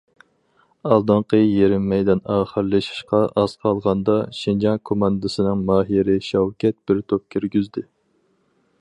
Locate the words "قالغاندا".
3.67-4.17